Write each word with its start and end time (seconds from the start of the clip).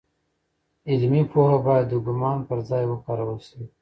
علمي 0.89 1.23
پوهه 1.31 1.57
باید 1.65 1.85
د 1.89 1.93
ګومان 2.05 2.37
پر 2.47 2.59
ځای 2.69 2.83
وکارول 2.87 3.39
سي. 3.47 3.61